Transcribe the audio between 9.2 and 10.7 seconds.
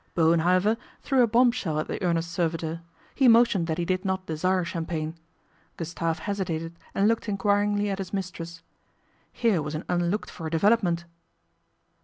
Here was an unlooked for